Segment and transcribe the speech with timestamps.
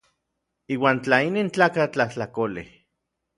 [0.73, 2.69] Iuan tla inin tlakatl tlajtlakolej.